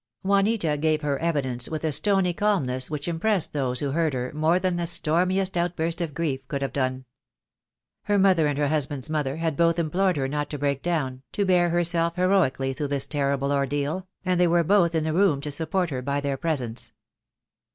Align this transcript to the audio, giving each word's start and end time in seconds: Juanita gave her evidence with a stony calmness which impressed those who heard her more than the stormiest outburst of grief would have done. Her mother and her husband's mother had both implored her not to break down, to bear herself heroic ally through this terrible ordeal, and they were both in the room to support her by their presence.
Juanita 0.23 0.77
gave 0.79 1.03
her 1.03 1.19
evidence 1.19 1.69
with 1.69 1.83
a 1.83 1.91
stony 1.91 2.33
calmness 2.33 2.89
which 2.89 3.07
impressed 3.07 3.53
those 3.53 3.81
who 3.81 3.91
heard 3.91 4.13
her 4.13 4.31
more 4.33 4.57
than 4.57 4.75
the 4.75 4.87
stormiest 4.87 5.55
outburst 5.55 6.01
of 6.01 6.15
grief 6.15 6.41
would 6.49 6.63
have 6.63 6.73
done. 6.73 7.05
Her 8.05 8.17
mother 8.17 8.47
and 8.47 8.57
her 8.57 8.69
husband's 8.69 9.11
mother 9.11 9.35
had 9.37 9.55
both 9.55 9.77
implored 9.77 10.17
her 10.17 10.27
not 10.27 10.49
to 10.49 10.57
break 10.57 10.81
down, 10.81 11.21
to 11.33 11.45
bear 11.45 11.69
herself 11.69 12.15
heroic 12.15 12.55
ally 12.59 12.73
through 12.73 12.87
this 12.87 13.05
terrible 13.05 13.51
ordeal, 13.51 14.07
and 14.25 14.39
they 14.39 14.47
were 14.47 14.63
both 14.63 14.95
in 14.95 15.03
the 15.03 15.13
room 15.13 15.39
to 15.41 15.51
support 15.51 15.91
her 15.91 16.01
by 16.01 16.19
their 16.19 16.35
presence. 16.35 16.93